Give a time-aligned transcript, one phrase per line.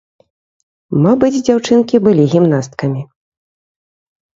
[1.03, 3.01] Мабыць, дзяўчынкі былі гімнасткамі.